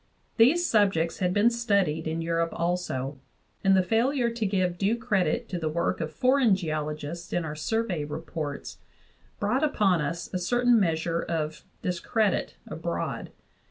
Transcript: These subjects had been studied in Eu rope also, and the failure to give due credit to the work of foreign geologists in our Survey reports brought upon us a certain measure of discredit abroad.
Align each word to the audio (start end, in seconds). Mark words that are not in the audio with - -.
These 0.37 0.65
subjects 0.65 1.19
had 1.19 1.31
been 1.31 1.51
studied 1.51 2.07
in 2.07 2.23
Eu 2.23 2.33
rope 2.33 2.59
also, 2.59 3.19
and 3.63 3.77
the 3.77 3.83
failure 3.83 4.31
to 4.31 4.45
give 4.47 4.79
due 4.79 4.97
credit 4.97 5.47
to 5.49 5.59
the 5.59 5.69
work 5.69 6.01
of 6.01 6.11
foreign 6.11 6.55
geologists 6.55 7.31
in 7.31 7.45
our 7.45 7.55
Survey 7.55 8.03
reports 8.03 8.79
brought 9.39 9.63
upon 9.63 10.01
us 10.01 10.27
a 10.33 10.39
certain 10.39 10.79
measure 10.79 11.21
of 11.21 11.61
discredit 11.83 12.55
abroad. 12.65 13.29